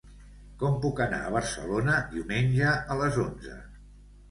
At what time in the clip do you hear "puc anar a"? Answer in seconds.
0.85-1.33